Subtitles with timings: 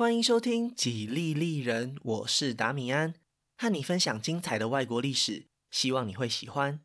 [0.00, 3.12] 欢迎收听《几利利人》，我是达米安，
[3.58, 6.80] 和你分享精彩的外国历史，希望你会喜欢。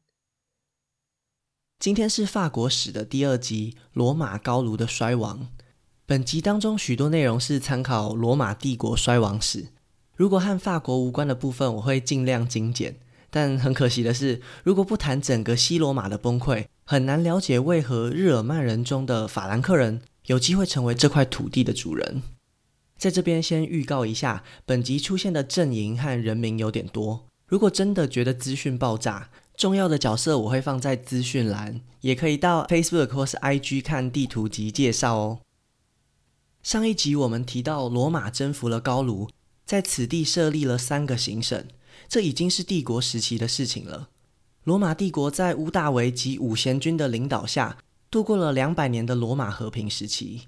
[1.79, 5.47] 今天是法国史的第二集——罗马高卢的衰亡。
[6.05, 9.69] 本集当中许多内容是参考罗马帝国衰亡史，
[10.17, 12.99] 如果和法国无关的部分，我会尽量精简。
[13.29, 22.21] 但很可惜的是，如果不谈整个西罗马的崩溃，很难了解为何日耳曼人中的法兰克人有机会成为这块土地的主人。
[22.97, 27.25] 在这边先预告一下，本集出现的阵营和人名有点多。
[27.47, 35.39] 如果真的觉得资讯爆炸，重要的角色我会放在资讯栏，也可以到 Facebook 或是 IG 看地图及介绍哦。
[36.63, 39.29] 上一集我们提到，罗马征服了高卢，
[39.65, 41.67] 在此地设立了三个行省，
[42.09, 44.09] 这已经是帝国时期的事情了。
[44.63, 47.77] 罗马帝国在屋大维及五贤君的领导下，
[48.09, 50.47] 度过了两百年的罗马和平时期。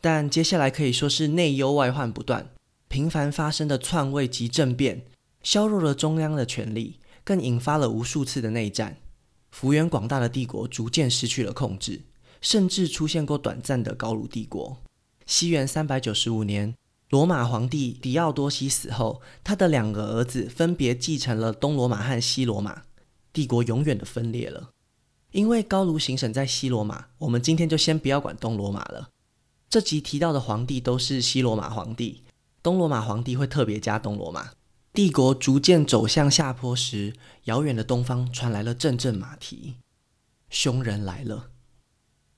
[0.00, 2.50] 但接下来可以说是内忧外患不断，
[2.88, 5.04] 频繁发生的篡位及政变，
[5.42, 8.98] 削弱了中央的权力，更引发了无数次的内战。
[9.50, 12.02] 幅员广大的帝国逐渐失去了控制，
[12.40, 14.76] 甚至出现过短暂的高卢帝国。
[15.26, 16.74] 西元三百九十五年，
[17.10, 22.82] 罗马皇帝狄奥多西死后，他的两个儿子分别继承了东罗马和西罗马，
[23.32, 24.70] 帝国永远的分裂了。
[25.32, 29.08] 因为高卢行省在西罗马，我们今天就先不要管东罗马了。
[29.70, 32.22] 这集提到的皇帝都是西罗马皇帝，
[32.62, 34.52] 东罗马皇帝会特别加东罗马。
[34.94, 37.12] 帝国逐渐走向下坡时，
[37.44, 39.74] 遥远的东方传来了阵阵马蹄，
[40.48, 41.50] 匈人来了。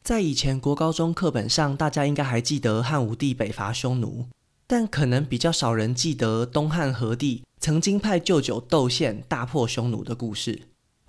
[0.03, 4.27] 在以前国高中课本上，大家应该还记得汉武帝北伐匈奴，
[4.67, 10.63] 但可能比较少人记得东汉和帝曾经派舅舅窦宪大破匈奴的故事。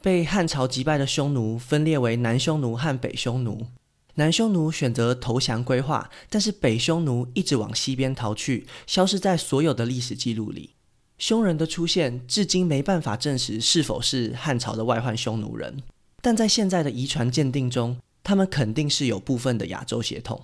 [0.04, 3.66] 被汉朝击败的匈奴分裂为南匈奴和北匈奴。
[4.16, 10.72] 南匈奴选择投降归化，但是北匈奴一直往西边逃去，消失在所有的历史记录里。
[11.18, 15.84] 匈人的出现至今没办法证实是否是汉朝的外患匈奴人，
[16.22, 20.42] 但在现在的遗传鉴定中，他们肯定是有部分的亚洲血统。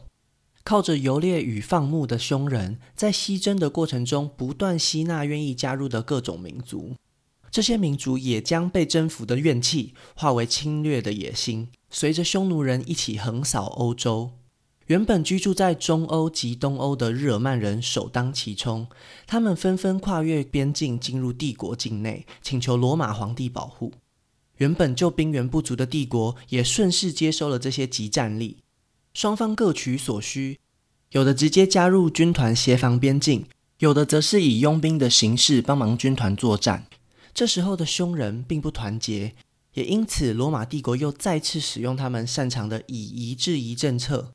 [0.63, 6.94] 靠着游猎与放牧的匈人，在西征的过程中不断吸纳愿意加入的各种民族。
[7.50, 14.31] 这些民族也将被征服的怨气化为侵略的野心，随着匈奴人一起横扫欧洲。
[14.88, 18.88] 原本居住在中欧及东欧的日耳曼人首当其冲，
[19.25, 23.91] 他们纷纷跨越边境进入帝国境内，请求罗马皇帝保护。
[24.57, 28.57] 原本就兵源不足的帝国也顺势接收了这些即战力，
[29.13, 30.57] 双方各取所需，
[31.12, 33.46] 有的直接加入军团协防边境，
[33.80, 36.88] 有的则是以佣兵的形式帮忙军团作战。
[37.38, 39.36] 这时候的匈人并不团结，
[39.75, 44.34] 也因此罗马帝国又再次使用他们擅长的以夷制夷政策，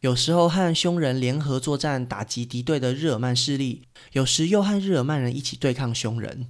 [0.00, 3.80] 有时候和匈人联合作战，打击敌对的日耳曼势力；
[4.12, 6.46] 有时又和日耳曼人一起对抗匈人，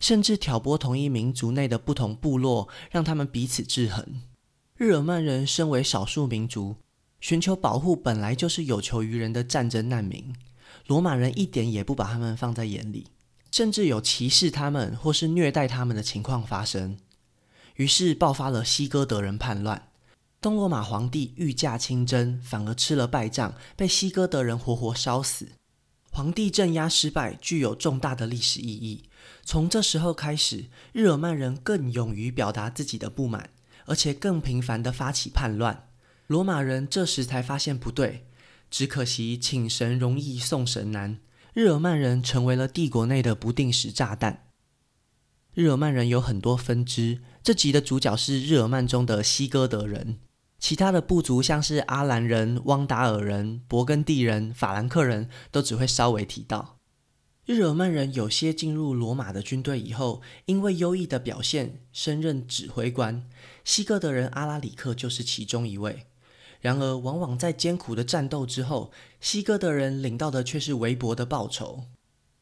[0.00, 4.04] 甚至挑拨同一民族内的不同部落，让他们彼此制衡。
[4.76, 6.74] 日耳曼人身为少数民族，
[7.20, 10.34] 寻求保护本来就是有求于人的战争难民，
[10.88, 13.06] 罗马人一点也不把他们放在眼里。
[13.54, 16.98] 甚至有歧视他们或是虐待他们的情况发生，
[17.76, 19.90] 于是爆发了西哥德人叛乱。
[20.40, 25.50] 东罗马皇帝御驾亲征，反而吃了败仗，被西哥德人活活烧死。
[26.10, 29.04] 皇帝镇压失败，具有重大的历史意义。
[29.44, 33.50] 从这时候开始，日耳曼人更勇于表达自己的不满，
[33.86, 35.90] 而且更频繁地发起叛乱。
[36.26, 38.26] 罗马人这时才发现不对，
[38.68, 41.20] 只可惜请神容易送神难。
[41.54, 44.48] 日耳曼人成为了帝国内的不定时炸弹。
[45.54, 50.18] 日耳曼人有很多分支，这集的主角是日耳曼中的西哥德人，
[50.58, 56.80] 其他的部族像是阿兰人、汪达尔人、勃艮第人、法兰克人都只会稍微提到。
[57.46, 63.30] 日耳曼人有些进入罗马的军队以后，因为优异的表现，升任指挥官。
[63.64, 66.06] 西哥德人阿拉里克就是其中一位。
[66.60, 68.90] 然而，往往在艰苦的战斗之后，
[69.24, 71.84] 西哥德人领到的却是微薄的报酬。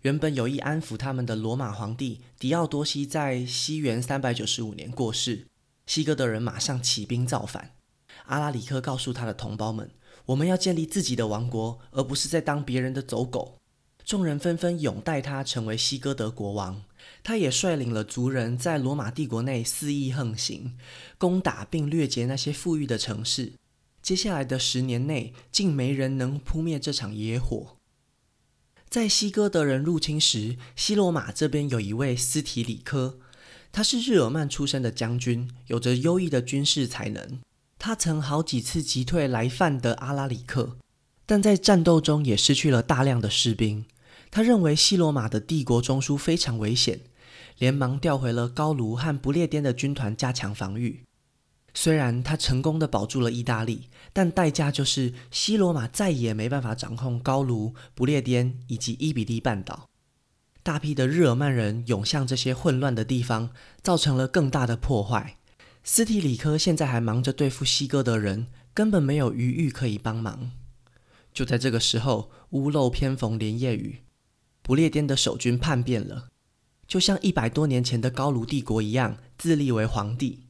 [0.00, 5.46] 原本有意安抚他们的罗马皇帝狄奥多西在西元三百九十五年过世，
[5.86, 7.76] 西哥德人马上起兵造反。
[8.24, 9.92] 阿拉里克告诉他的同胞们
[10.26, 13.58] ：“我们要建立自己的王国，而不是在当别人的走狗。”
[14.04, 16.82] 众人纷纷拥戴他成为西哥德国王。
[17.22, 20.76] 他也率领了族人在罗马帝国内肆意横行，
[21.16, 23.52] 攻打并掠劫那些富裕的城市。
[24.02, 27.76] 接下来的十年内，竟没人能扑灭这场野火。
[28.90, 33.18] 在西哥德人入侵时，西罗马这边有一位斯提里科，
[33.70, 37.40] 他是日耳曼出身的将军，有着优异的军事才能。
[37.78, 40.76] 他曾好几次击退来犯的阿拉里克，
[41.24, 43.86] 但在战斗中也失去了大量的士兵。
[44.30, 47.00] 他认为西罗马的帝国中枢非常危险，
[47.58, 51.02] 连忙调回了高卢和不列颠的军团加强防御。
[51.74, 59.88] 虽然他成功的保住了意大利，但代价就是西罗马再也没办法掌控高卢、不列颠以及伊比利半岛。
[60.62, 63.50] 大批的日耳曼人涌向这些混乱的地方，
[63.82, 65.38] 造成了更大的破坏。
[65.82, 70.52] 斯提里科现在还忙着对付西哥德人，根本没有余裕可以帮忙。
[71.32, 74.02] 就在这个时候，屋漏偏逢连夜雨，
[74.62, 76.28] 不列颠的守军叛变了，
[76.86, 80.41] 就像一百多年前的高卢帝国一样，自立为皇帝。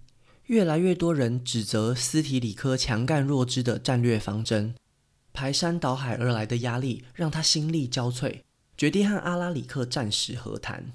[0.53, 4.75] 越来越多人指责斯提里科强干弱枝的战略方针，
[5.33, 8.41] 排山倒海而来的压力让他心力交瘁，
[8.77, 10.93] 决定和阿拉里克暂时和谈。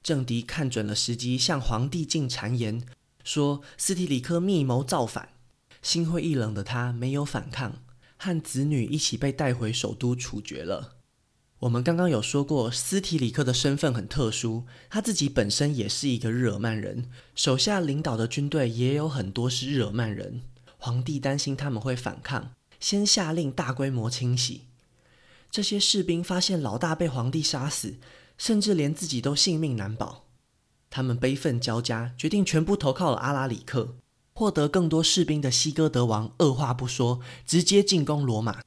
[0.00, 2.86] 政敌看准了时机，向皇帝进谗言，
[3.24, 5.30] 说斯提里科密谋造反。
[5.82, 7.82] 心灰意冷的他没有反抗，
[8.16, 10.99] 和子女一起被带回首都处决了。
[11.60, 20.40] 我们刚刚有说过，斯提里克的身份很特殊，他自己本身也是一个日耳曼人，手下领导的军队也有很多是日耳曼人。
[20.78, 24.62] 皇帝担心他们会反抗，先下令大规模清洗。
[25.50, 27.96] 这些士兵发现老大被皇帝杀死，
[28.38, 30.24] 甚至连自己都性命难保，
[30.88, 33.96] 他们悲愤交加，决定全部投靠了阿拉里克。
[34.32, 38.62] 获得更多士兵的西哥德王二话不说，直接进攻罗马。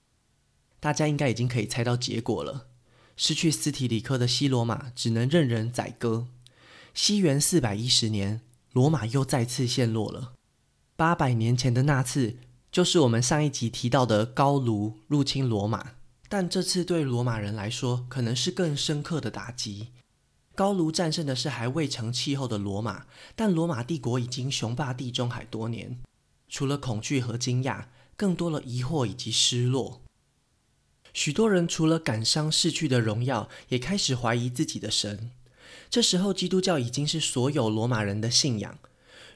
[0.80, 2.68] 大家应该已经可以猜到结果了。
[3.16, 6.28] 失去斯提里科的西罗马只能任人宰割。
[6.94, 10.34] 西元四百一十年，罗马又再次陷落了。
[10.96, 12.38] 八百年前的那次，
[12.72, 15.94] 就是我们上一集提到的高卢入侵罗马，
[16.30, 19.90] 但这次对罗马人来说，可能是更深刻的打击。
[20.56, 26.00] 高卢战胜的是还未成气候的罗马，但罗马帝国已经雄霸地中海多年。
[26.48, 30.03] 除了恐惧和惊讶，更多了疑惑以及失落。
[31.14, 35.32] 许多人除了感伤逝去的荣耀，也开始怀疑自己的神。
[35.90, 38.80] 这时候，基督教已经是所有罗马人的信仰。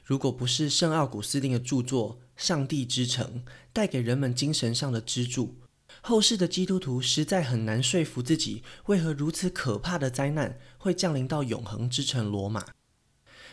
[0.04, 5.54] 如果不是圣奥古斯丁的著作《上帝之城》带给人们精神上的支柱，
[6.00, 12.64] 后世的基督徒实在很难说服自己，为何如此可怕的灾难会降临到永恒之城罗马。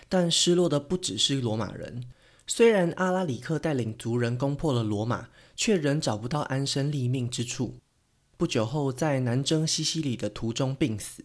[0.09, 2.05] 但失落的不只是罗马人。
[2.47, 7.75] 虽然阿拉里克带领族人攻破了罗马，却仍找不到安身立命之处。
[8.37, 11.23] 不久后，在南征西西里的途中病死。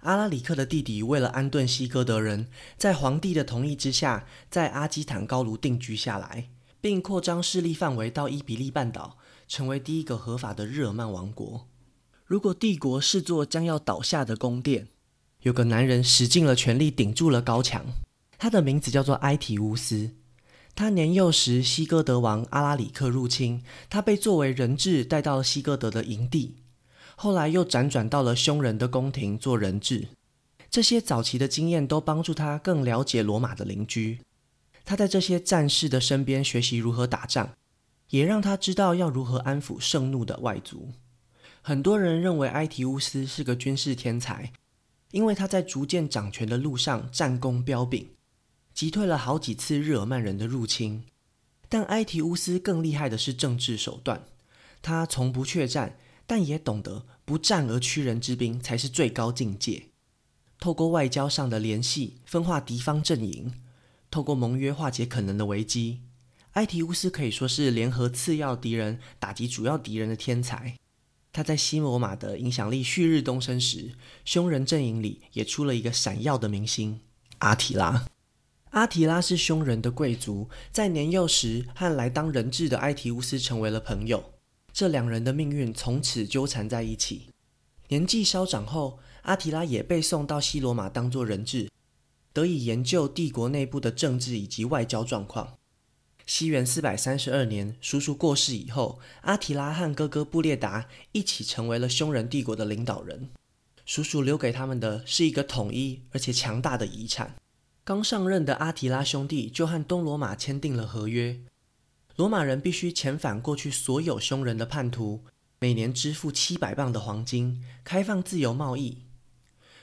[0.00, 2.48] 阿拉里克的弟弟为了安顿西哥德人，
[2.78, 6.48] 在皇帝的同意之下，在阿基坦高卢定居下来，
[6.80, 11.68] 并扩张势力范围到伊比利半岛，成为第一个合法的日耳曼王国。
[12.24, 14.88] 如果帝国视作将要倒下的宫殿，
[15.42, 17.84] 有个男人使尽了全力顶住了高墙，
[18.38, 20.14] 他的名字叫做埃提乌斯。
[20.76, 26.56] 他年幼时，西哥德王阿拉里克入侵，他被作为人质带到了西哥德的营地，
[27.16, 30.08] 后来又辗转到了匈人的宫廷做人质。
[30.68, 34.20] 这些早期的经验都帮助他更了解罗马的邻居。
[34.84, 37.54] 他在这些战士的身边学习如何打仗，
[38.10, 40.90] 也让他知道要如何安抚盛怒的外族。
[41.62, 44.52] 很多人认为埃提乌斯是个军事天才，
[45.12, 48.10] 因为他在逐渐掌权的路上战功彪炳。
[48.76, 51.04] 击退了好几次日耳曼人的入侵，
[51.66, 54.26] 但埃提乌斯更厉害的是政治手段。
[54.82, 59.84] 他从不怯战，但也懂得不战而屈人之兵才是最高境界。
[60.60, 63.50] 透过外交上的联系，分化敌方阵营；
[64.10, 66.02] 透过盟约化解可能的危机。
[66.52, 70.76] 埃提乌斯可以说是联合次要敌人打击主要敌人的天才。
[71.32, 73.94] 他在西罗马的影响力旭日东升时，
[74.26, 77.00] 匈人阵营里也出了一个闪耀的明星——
[77.40, 78.06] 阿提拉。
[78.76, 84.34] 阿提拉是匈人的贵族，在年幼时和来当人质的埃提乌斯成为了朋友，
[84.70, 87.30] 这两人的命运从此纠缠在一起。
[87.88, 91.70] 年纪稍长后，阿提拉也被送到西罗马当做人质，
[92.34, 95.54] 得以研究帝国内部的政治以及外交状况。
[96.26, 103.30] 西元四百三十二年，叔叔过世以后，阿提拉和哥哥布列达一起成为了匈人帝国的领导人。
[103.86, 107.36] 叔叔留给他们的是一个统一而且强大的遗产。
[107.86, 111.38] 刚上任的阿提拉兄弟就和东罗马签订了合约，
[112.16, 115.20] 罗马人必须遣返过去所有匈人的叛徒，
[115.60, 119.02] 每年支付七百磅的黄金，开放自由贸易。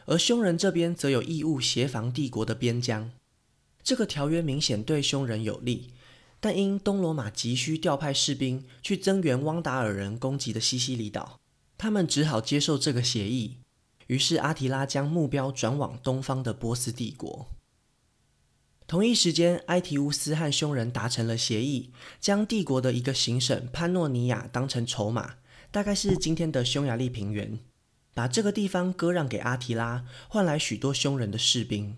[0.04, 3.12] 而匈人这边则有义务协防帝国的边疆。
[3.82, 5.92] 这个条约明显对匈人有利，
[6.42, 11.40] 但因东罗马急需调派士兵去增援汪达尔人攻击的西西里岛，
[11.78, 13.60] 他们只好接受这个协议。
[14.08, 17.48] 于是阿提拉将目标转往东方的波斯帝国。
[18.94, 25.38] 同一时间，埃提乌斯和匈人达成了协议，将帝国的一个行省潘诺尼亚当成筹码，
[25.72, 27.58] 大概是今天的匈牙利平原。
[28.14, 31.98] 把这个地方割让给阿提拉，换来许多匈人的士兵。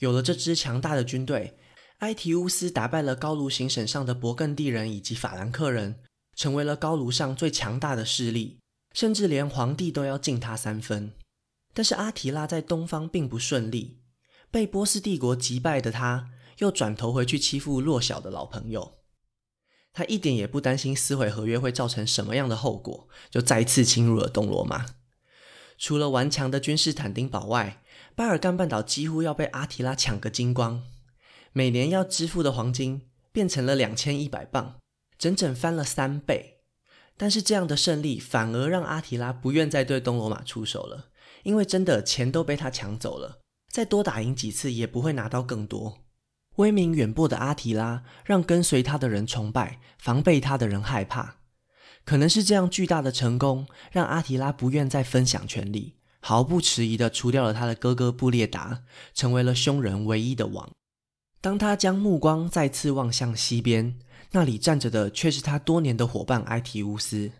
[0.00, 1.56] 有了这支强大的军队，
[1.98, 6.00] 埃提乌斯打败了高卢行省上的勃艮第人以及法兰克人，
[6.34, 8.58] 成为了高卢上最强大的势力，
[8.92, 11.12] 甚至连皇帝都要敬他三分。
[11.72, 14.00] 但是阿提拉在东方并不顺利，
[14.50, 18.98] 被波斯帝国击败的他，又转头回去欺负弱小的老朋友。
[19.92, 24.86] 他一点也不担心撕毁合约会造成什么样的后果，就再次侵入了东罗马。
[25.76, 27.82] 除了顽强的君士坦丁堡外，
[28.14, 30.84] 巴尔干半岛几乎要被阿提拉抢个精光，
[31.52, 34.78] 每年要支付的黄金变成了两千一百磅，
[35.18, 36.60] 整整翻了三倍。
[37.16, 41.10] 但是这样的胜利反而让阿提拉不愿再对东罗马出手了，
[41.42, 43.40] 因为真的钱都被他抢走了，
[43.78, 45.98] 再多打赢几次也不会拿到更多。
[46.56, 51.36] 威名远播的阿提拉让跟随他的人崇拜，防备他的人害怕。
[52.04, 58.82] 可能是这样巨大的成功，让阿提拉不愿再分享权力，毫不迟疑地除掉了他的哥哥布列达，
[59.14, 60.68] 成为了凶人唯一的王。
[61.40, 63.96] 当他将目光再次望向西边，
[64.32, 67.30] 那里站着的却是他多年的伙伴埃提乌斯。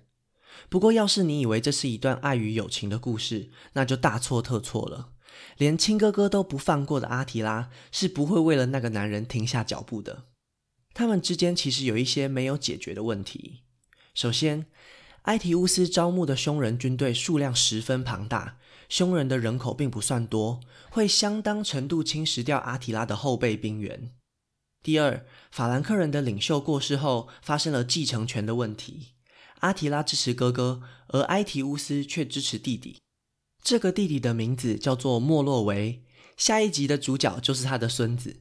[0.68, 5.08] 不过，要是你以为这是一段爱与友情的故事，那就大错特错了。
[5.56, 10.24] 连亲哥哥都不放过的阿提拉，是不会为了那个男人停下脚步的。
[10.94, 13.60] 他们之间其实有一些没有解决的问题。
[14.14, 14.66] 首先，
[15.22, 24.12] 埃提乌斯招募的凶人军队数量十分庞大，凶人的人口并不算多，会相当程度侵蚀掉阿提拉的后备兵员。
[24.82, 29.14] 第二，法兰克人的领袖过世后，发生了继承权的问题。
[29.60, 32.98] 阿提拉支持哥哥，而埃提乌斯却支持弟弟。
[33.62, 36.02] 这个弟弟的名字叫做莫洛维，
[36.36, 38.36] 下一集的主角就是他的孙子。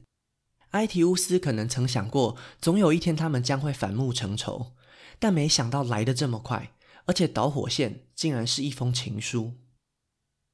[0.70, 4.72] 埃提乌斯可能曾想过，总有一天他们将会反目成仇。
[5.18, 6.72] 但没想到来得这么快，
[7.06, 9.54] 而且导火线竟然是一封情书。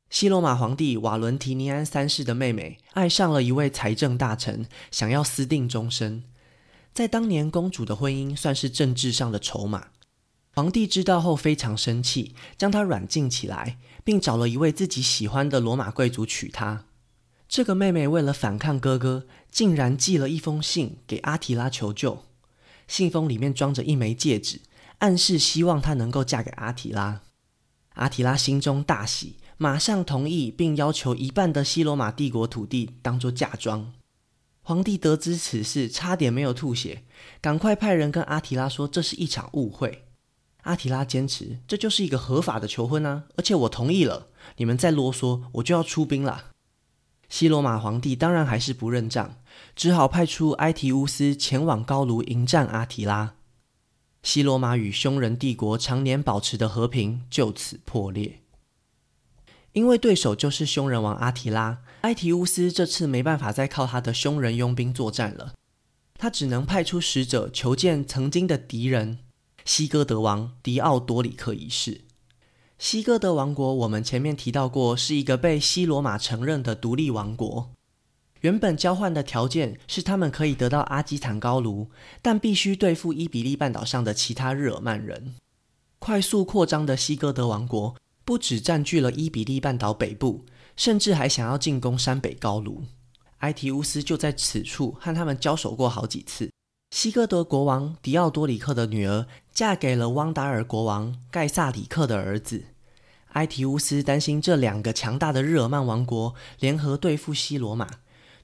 [0.09, 6.25] 西罗马皇帝瓦伦提尼安三世的妹妹爱上了一位财政大臣，想要私定终身。
[6.95, 9.89] 在当年，公主的婚姻算是政治上的筹码。
[10.55, 16.85] 皇帝知道后非常生气，将她软禁起来，并找了一位自己喜欢的罗马贵族娶她。
[17.49, 22.25] 这个妹妹为了反抗哥哥，竟然寄了一封信给阿提拉求救。
[22.87, 24.61] 信封里面装着一枚戒指，
[24.99, 27.23] 暗示希望她能够嫁给阿提拉。
[27.95, 33.93] 阿提拉心中大喜，马上同意，并要求一半的西罗马帝国土地当做嫁妆。
[34.63, 37.05] 皇帝得知此事，差点没有吐血，
[37.41, 40.07] 赶快派人跟阿提拉说这是一场误会。
[40.65, 46.51] 阿提拉坚持这就是一个合法的求婚啊，而且我同意了，你们再啰嗦，我就要出兵了。
[47.31, 49.37] 西罗马皇帝当然还是不认账，
[49.75, 53.35] 只好派出埃提乌斯前往高卢迎战阿提拉。
[54.23, 58.41] 西罗马与匈人帝国常年保持的和平就此破裂。
[59.73, 65.55] 因为对手就是匈人王阿提拉，埃提乌斯这次没办法再靠他的匈人佣兵作战了，
[66.17, 69.19] 他只能派出使者求见曾经的敌人
[69.65, 72.03] 西哥德王狄奥多里克一世。
[72.79, 77.71] 西哥德王国，我们前面提到过，是一个被西罗马承认的独立王国。
[78.43, 81.89] 原本交换的条件是，他们可以得到阿基坦高卢，
[82.21, 85.35] 但必须对付伊比利半岛上的其他日耳曼人。
[85.99, 90.45] 快速扩张的西哥德王国不只占据了伊比利半岛北部，
[90.77, 92.85] 甚至还想要进攻山北高卢。
[93.39, 96.51] 埃提乌斯就在此处和他们交手过好几次。
[96.95, 102.67] 西哥德国王迪奥多里克的女儿嫁给了汪达尔国王盖萨里克的儿子。
[103.33, 107.89] 埃提乌斯担心这两个强大的日耳曼王国联合对付西罗马，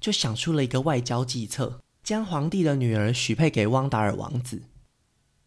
[0.00, 4.62] 就想出了一个外交计策，将皇帝的女儿许配给汪达尔王子。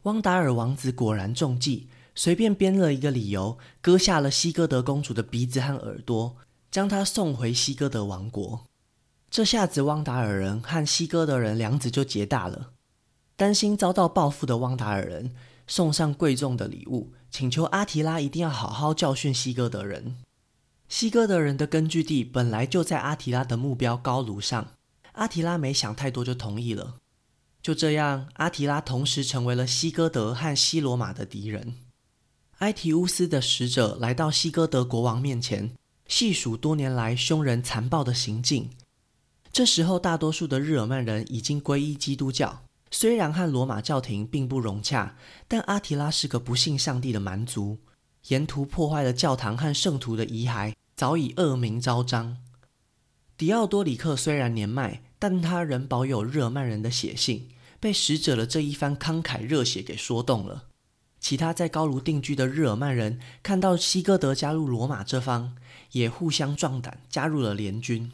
[0.03, 6.37] 汪达尔王子果然中计，随便编了一个理由，割下了西哥德公主的鼻子和耳朵，
[6.71, 8.63] 将她送回西哥德王国。
[9.29, 12.69] 这下子，汪达尔人和西哥德人梁子就结大了。
[13.35, 15.33] 担心遭到报复的汪达尔人
[15.67, 20.17] 送上贵重的礼物，请求阿提拉一定要好好教训西哥德人。
[20.87, 24.71] 西哥德人的根据地本来就在阿提拉的目标高卢上，
[25.13, 26.95] 阿提拉没想太多就同意了。
[27.61, 31.75] 就这样，阿提拉同时成为了西哥德和西罗马的敌人。
[32.59, 35.71] 埃提乌斯的使者来到西哥德国王面前，
[36.07, 38.69] 细数多年来凶人残暴的行径。
[39.51, 42.63] 这时候，大多数的日耳曼人已经皈依基督教。
[42.93, 45.15] 虽然和罗马教廷并不融洽，
[45.47, 47.79] 但阿提拉是个不信上帝的蛮族，
[48.27, 52.37] 沿途破坏了教堂和圣徒的遗骸，早已恶名昭彰。
[53.35, 60.65] 狄奥多里克虽然年迈，但他仍保有日耳曼人的血性，被使者的这一番慷慨热血给说动了。
[61.19, 65.55] 其他在高卢定居的日耳曼人看到西哥德加入罗马这方，
[65.93, 68.11] 也互相壮胆，加入了联军。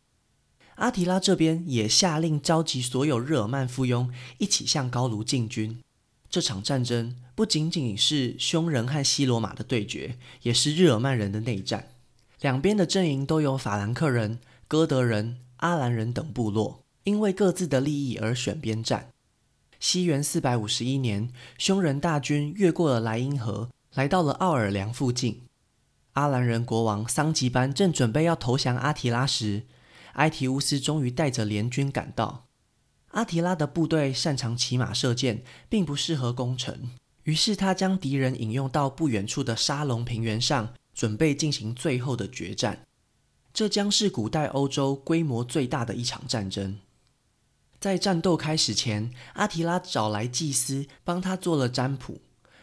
[0.80, 5.78] 阿提拉这边也下令召集所有日耳曼附庸一起向高卢进军。
[6.30, 11.90] 这场战争不仅仅是匈人和西罗马的对决，也是日耳曼人的内战。
[12.40, 19.10] 两边的阵营都有法兰克人、哥德人、阿兰人等部落，因为各自的利益而选边站。
[19.82, 25.42] 西元四百五十一年，匈人大军越过了莱茵河，来到了奥尔良附近。
[26.14, 29.64] 阿兰人国王桑吉班正准备要投降阿提拉时，
[30.20, 32.46] 埃提乌斯终于带着联军赶到。
[33.12, 36.92] 阿提拉的部队擅长骑马射箭，并不适合攻城，
[37.24, 42.86] 于是他将敌人引诱到不远处的沙龙平原上，准备进行最后的决战。
[43.54, 46.78] 这将是古代欧洲规模最大的一场战争。
[47.80, 52.22] 在战斗开始前，阿提拉找来祭司帮他做了占卜。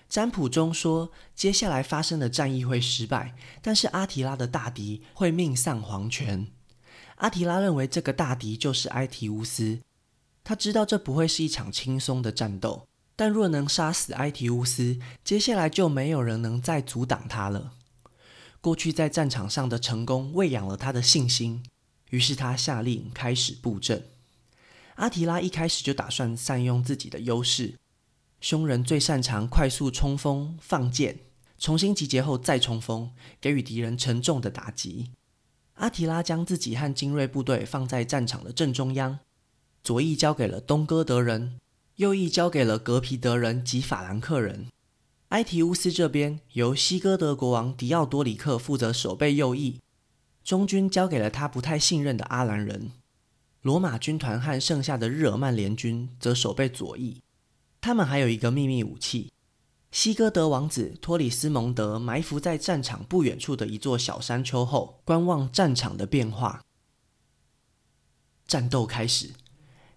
[0.09, 6.47] 占卜中说，接下来发生的战役会失败，但是阿提拉的大敌会命丧黄泉。
[7.17, 9.81] 阿提拉认为这个大敌就是埃提乌斯。
[10.45, 17.73] 他知道这不会是一场轻松的战斗，但若能杀死埃提乌斯，接下来就没有人能再阻挡他了。
[18.61, 21.65] 过去在战场上的成功喂养了他的信心，
[22.11, 24.07] 于是他下令开始布阵。
[24.97, 27.75] 阿提拉一开始就打算善用自己的优势，
[28.41, 31.21] 匈人最擅长快速冲锋放箭，
[31.59, 35.11] 重新集结后再冲锋，给予敌人沉重的打击。
[35.77, 39.19] 阿提拉将自己和精锐部队放在战场的正中央。
[39.83, 41.59] 左翼交给了东哥德人，
[41.97, 44.67] 右翼交给了格皮德人及法兰克人。
[45.29, 49.81] 埃提乌斯这边由西哥德国王迪奥多里克负责守备右翼，
[50.45, 52.93] 中军交给了他不太信任的阿兰人。
[53.63, 57.21] 罗马军团和剩下的日耳曼联军则守备左翼。
[57.81, 59.33] 他们还有一个秘密武器：
[59.99, 66.61] 西哥德王子托里斯蒙德埋伏在战场不远处的一座小山丘后，观望战场的变化。
[68.47, 69.31] 战斗开始。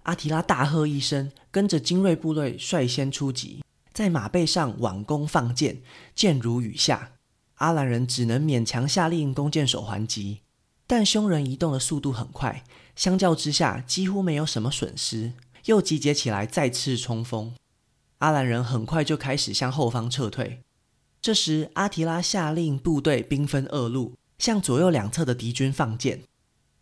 [0.04, 5.82] 阿提拉大喝一声，跟着精锐部队率先出击，在马背上挽弓放箭，
[6.16, 7.12] 箭如雨下。
[7.56, 10.40] 阿兰人只能勉强下令弓箭手还击，
[10.88, 12.64] 但匈人移动的速度很快，
[12.96, 15.34] 相较之下几乎没有什么损失，
[15.66, 17.54] 又集结起来再次冲锋。
[18.20, 20.62] 阿兰人很快就开始向后方撤退。
[21.22, 26.22] 这时，阿提拉下令部队兵分二路，向左右两侧的敌军放箭。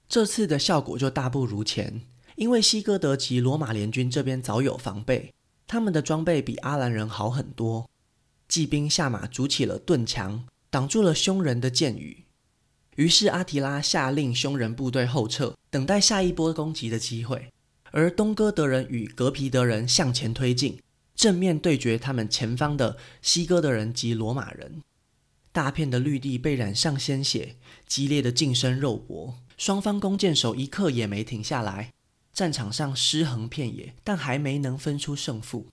[0.08, 2.02] 这次的效果就大不如前。
[2.36, 5.34] 因为西哥德及罗马联军这边早有防备，
[5.66, 7.90] 他们的装备比阿兰人好很多。
[8.48, 12.26] 骑兵下马筑起了盾墙，挡住了匈人的箭雨。
[12.96, 17.52] 于是阿提拉下令匈人部队后撤，等待下一波攻击的机会。
[17.90, 20.80] 而东哥德人与格皮德人向前推进，
[21.18, 24.84] 正面对决他们前方的西哥德人及罗马人。
[25.52, 27.56] 大片的绿地被染上鲜血，
[27.88, 31.92] 激烈的近身肉搏，双方弓箭手一刻也没停下来。
[32.32, 35.66] 战场上尸横遍野，但还没能分出胜负。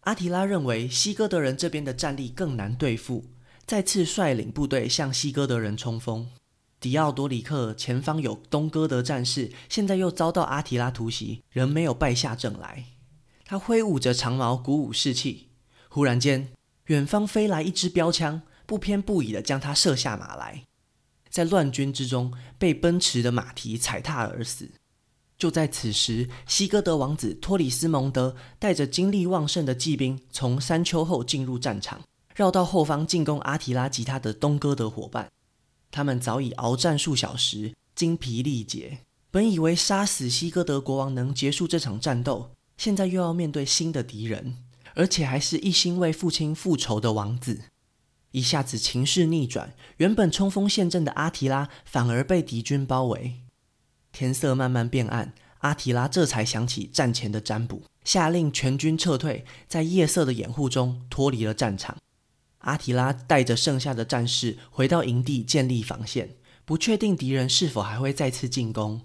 [0.00, 3.26] 阿提拉认为西哥德人这边的战力更难对付，
[3.66, 6.26] 再次率领部队向西哥德人冲锋。
[6.80, 12.86] 迪奥多里克前方有东哥德战士，现在又遭到阿提拉突袭，仍没有败下阵来。
[13.50, 15.48] 他挥舞着长矛，鼓舞士气。
[15.88, 16.50] 忽然间，
[16.88, 20.64] 远方飞来一支标枪，不偏不倚地将他射下马来，
[21.30, 24.70] 在乱军之中被奔驰的马蹄踩踏而死。
[25.38, 32.02] 就在此时，西哥德王子托里斯蒙德带着精力旺盛的骑兵从山丘后进入战场，
[32.34, 35.26] 绕到后方进攻阿提拉及他的东哥德伙伴。
[35.90, 38.98] 他们早已鏖战数小时，精疲力竭。
[39.30, 44.56] 本以为杀死西哥德国王能结束这场战斗，现在又要面对新的敌人，
[44.94, 47.64] 而且还是一心为父亲复仇的王子。
[48.30, 53.40] 一下子情势逆转，原本冲锋陷阵的阿提拉反而被敌军包围。
[54.12, 61.96] 天色慢慢变暗，阿提拉这才想起战前的占卜，下令全军撤退，在夜色的掩护中脱离了战场。
[62.58, 69.00] 阿提拉带着剩下的战士回到营地建立防线，不确定敌人是否还会再次进攻。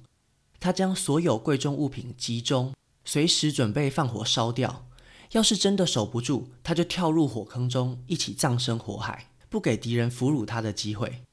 [0.60, 2.74] 他将所有贵重物品集中，
[3.06, 4.88] 随时准备放火烧掉。
[5.32, 11.24] 要是真的守不住，他就跳入火坑中一起葬身火海，不给敌人俘虏他的机会。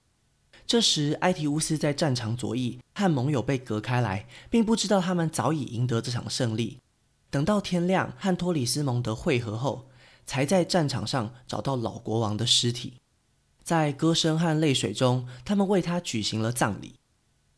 [0.66, 6.78] 这时，埃提乌斯在战场左翼和盟友被隔开来，并不知道他们早已赢得这场胜利。
[7.28, 9.88] 等到天亮和托里斯蒙德会合后，
[10.24, 12.94] 才在战场上找到老国王的尸体。
[13.62, 16.94] 在歌声和泪水中，他们为他举行了葬礼。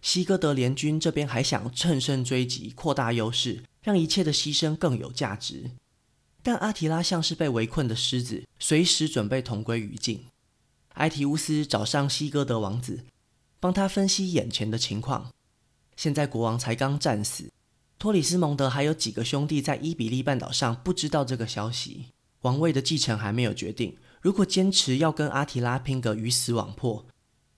[0.01, 5.71] 西哥德联军这边还想乘胜追击，扩大优势，让一切的牺牲更有价值。
[6.42, 10.25] 但阿提拉像是被围困的狮子，随时准备同归于尽。
[10.95, 13.05] 埃提乌斯找上西哥德王子，
[13.61, 15.31] 帮他分析眼前的情况。
[15.97, 17.51] 现在国王才刚战死，
[17.99, 22.07] 托里斯蒙德还有几个兄弟在伊比利半岛上不知道这个消息，
[22.40, 23.97] 王位的继承还没有决定。
[24.21, 27.07] 如果坚持要跟阿提拉拼个鱼死网破，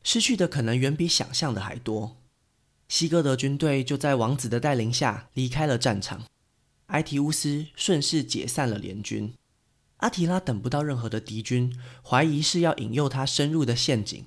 [0.03, 2.17] 失去的可能远比想象的还多。
[2.95, 6.23] 西哥德军队就在王子的带领下离开了战场，
[6.87, 9.35] 埃提乌斯顺势解散了联军。
[9.97, 14.25] 阿提拉等不到任何的敌军，怀疑是要引诱他深入的陷阱，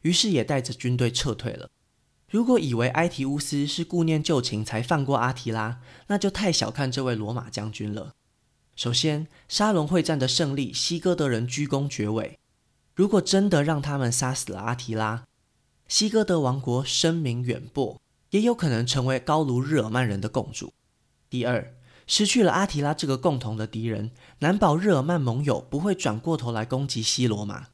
[0.00, 1.70] 于是也带着军队撤退了。
[2.28, 8.10] 如果以为埃提乌斯是顾念旧情才放过阿提拉，那就太小看这位罗马将军了。
[8.74, 12.36] 首先，沙龙会战的胜利，西哥德人居功厥伟。
[12.96, 15.22] 如果真的让他们杀死了阿提拉，
[15.92, 18.00] 西哥德王国声名远播，
[18.30, 20.72] 也有可能成为高卢日耳曼人的共主。
[21.28, 21.74] 第二，
[22.06, 27.66] 失去了阿提拉这个共同的敌人，难保日耳曼盟友不会转过头来攻击西罗马。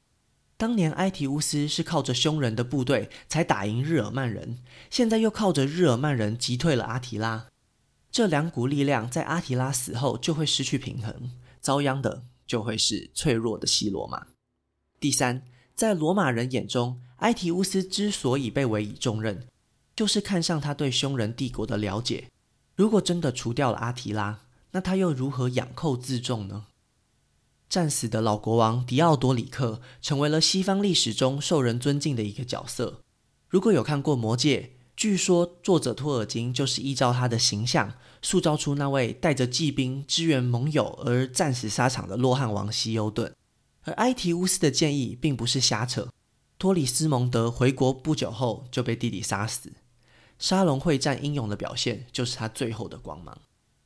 [0.57, 4.59] 当年埃提乌斯是靠着匈人的部队才打赢日耳曼人，
[4.91, 7.47] 现在又靠着日耳曼人击退了阿提拉，
[8.11, 14.27] 这两股力量在阿提拉死后就会失去平衡，遭殃的就会是脆弱的西罗马。
[14.99, 15.45] 第三，
[15.77, 19.47] 在罗马人眼中，埃提乌斯之所以被委以重任，
[19.97, 22.29] 就是看上他对匈人帝国的了解。
[22.77, 26.67] 如果真的除掉了阿提拉，那他又如何仰寇自重呢？
[27.69, 33.01] 战死的老国王迪奥多里克成为了西方历史中受人尊敬的一个角色。
[33.49, 43.35] 如果有看过《魔戒》，据说作者托尔金就是依照他的形象塑造出那位带着骑兵支援盟友而战死沙场的洛汉王西欧顿。
[43.83, 46.09] 而埃提乌斯的建议并不是瞎扯。
[46.59, 49.75] 托里斯蒙德回国不久后就被弟弟杀死。
[50.41, 53.39] 沙龙会战英勇的表现，就是他最后的光芒。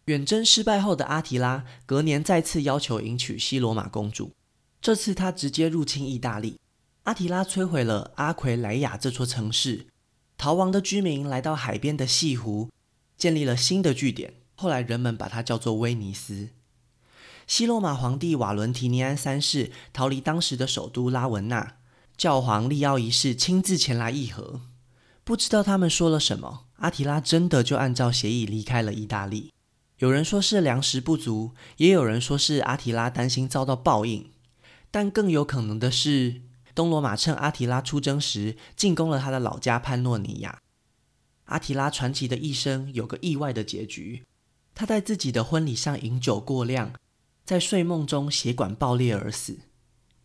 [0.06, 4.32] 远征失败后的阿提拉，隔年再次要求迎娶西罗马公主。
[4.80, 6.58] 这次他直接入侵意大利。
[7.02, 9.86] 阿提拉摧毁了阿奎莱亚这座城市，
[10.38, 12.70] 逃亡的居民来到海边的西湖，
[13.18, 14.34] 建立了新的据点。
[14.54, 16.48] 后来人们把它叫做威尼斯。
[17.46, 21.76] 西罗马皇帝瓦伦提尼安三世逃离当时的首都拉文纳，
[22.22, 24.60] 教皇利奥一世亲自前来议和。
[25.24, 29.52] 不知道他们说了什么，阿提拉真的就按照协议离开了意大利。
[29.98, 34.30] 有人说是粮食不足，也有人说是阿提拉担心遭到报应，
[34.92, 36.42] 但更有可能的是，
[36.76, 40.60] 东罗马趁阿提拉出征时进攻了他的老家潘诺尼亚。
[41.46, 44.22] 阿提拉传奇的一生有个意外的结局，
[44.76, 46.92] 他在自己的婚礼上饮酒过量，
[47.44, 49.58] 在睡梦中血管爆裂而死。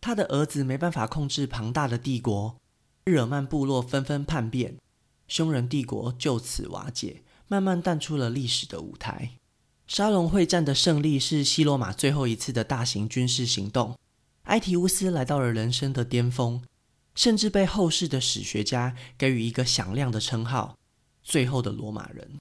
[0.00, 2.56] 他的儿子没办法控制庞大的帝国，
[3.04, 4.76] 日耳曼部落纷纷叛变。
[5.26, 9.32] 匈人帝国就此瓦解，慢慢淡出了历史的舞台。
[9.86, 13.98] 沙龙会战的胜利是西罗马最后一次的大型军事行动。
[14.44, 16.62] 埃提乌斯来到了人生的巅峰，
[17.14, 20.78] 甚至被后世的史学家给予一个响亮的称号——
[21.22, 22.38] 最后的罗马人。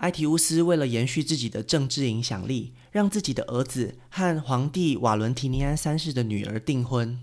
[0.00, 7.22] 埃提乌斯为了延续自己的政治影响力，让自己的儿子和皇帝瓦伦提尼安三世的女儿订婚。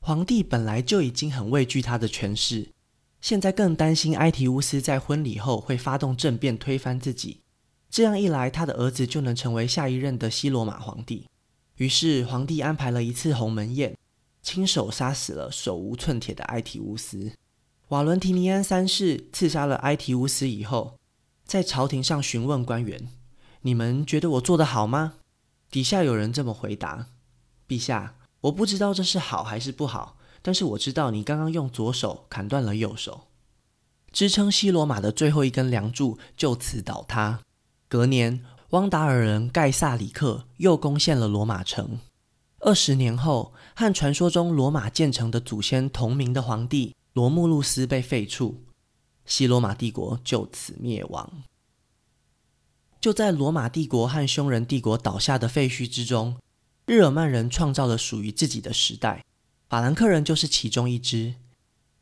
[0.00, 2.68] 皇帝本来就已经很畏惧他的权势。
[3.20, 7.40] 现在更担心埃提乌斯在婚礼后会发动政变推翻自己，
[7.90, 11.26] 这样一来，他的儿子就能成为下一任的西罗马皇帝。
[11.76, 13.96] 于是，皇帝安排了一次鸿门宴，
[14.42, 17.32] 亲手杀死了手无寸铁的埃提乌斯。
[17.88, 20.98] 瓦伦提尼安三世刺杀了埃提乌斯以后，
[21.48, 23.08] 在朝廷上询问官员
[23.62, 25.14] ：“你们觉得我做得好吗？”
[25.70, 27.06] 底下有人这么回答
[27.66, 33.22] ：“陛下，我不知道这是好还是不好。”但是我知道你刚刚用左手砍断了右手，
[34.12, 37.40] 支撑西罗马的最后一根梁柱就此倒塌。
[37.88, 41.98] 隔年，汪达尔人盖萨里克又攻陷了罗马城。
[42.60, 48.54] 二十年后，和传说中罗马建成的祖先同名的皇帝罗慕路斯被废黜，
[49.28, 51.44] 西罗马帝国就此灭亡。
[53.00, 56.36] 就在罗马帝国和匈人帝国倒下的废墟之中，
[56.86, 59.24] 日耳曼人创造了属于自己的时代。
[59.68, 61.34] 法兰克人就是其中一支。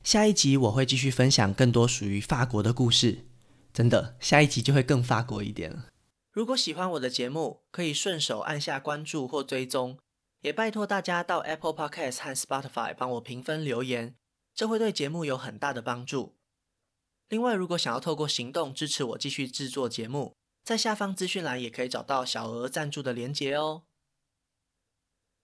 [0.05, 3.27] 下一集我会继续分享更多属于法国的故事，
[3.75, 5.87] 真的，下一集就会更法国一点了。
[6.31, 9.99] 如果喜欢我的节目，可以顺手按下关注或追踪，
[10.43, 14.15] 也拜托大家到 Apple Podcast 和 Spotify 帮我评分留言，
[14.55, 16.36] 这会对节目有很大的帮助。
[17.29, 23.83] 另外，如果想要透过行动支持我继续制作节目，在下方资讯栏也可以找到小额赞助的连结哦。